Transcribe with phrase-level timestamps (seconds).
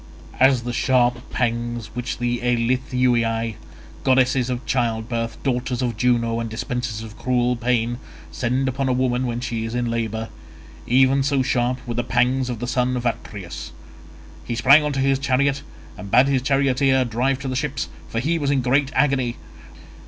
[0.39, 3.53] As the sharp pangs which the Eilithuiae,
[4.03, 7.99] goddesses of childbirth, daughters of Juno and dispensers of cruel pain,
[8.31, 12.57] send upon a woman when she is in labour—even so sharp were the pangs of
[12.57, 13.73] the son of Atreus.
[14.43, 15.61] He sprang on to his chariot,
[15.95, 19.35] and bade his charioteer drive to the ships, for he was in great agony.